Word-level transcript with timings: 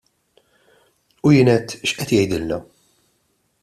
U 1.25 1.33
jien 1.35 1.53
għedt: 1.55 1.77
X'qed 1.91 2.17
jgħidilna? 2.17 2.61